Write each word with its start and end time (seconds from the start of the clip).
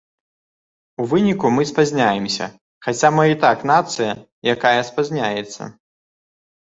У 1.03 1.05
выніку 1.11 1.51
мы 1.57 1.63
спазняемся, 1.71 2.45
хаця 2.87 3.09
мы 3.17 3.23
і 3.35 3.37
так 3.47 3.57
нацыя, 3.73 4.11
якая 4.55 4.77
спазняецца. 4.93 5.61